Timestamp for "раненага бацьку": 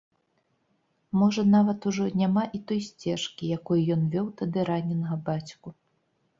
4.73-5.69